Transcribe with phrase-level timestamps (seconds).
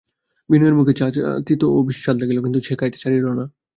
[0.49, 1.05] বিনয়ের মুখে চা
[1.47, 3.45] তিতো ও বিস্বাদ লাগিল, কিন্তু সে খাইতে ছাড়িল না।